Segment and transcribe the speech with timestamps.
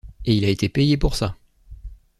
[0.25, 1.35] Et il a été payé pour ça.